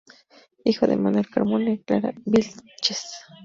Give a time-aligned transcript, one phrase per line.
[0.65, 3.03] Hijo de Manuel Carmona y Clara Vílchez.